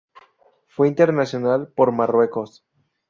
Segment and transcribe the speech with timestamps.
[0.67, 2.65] Fue internacional por Marruecos.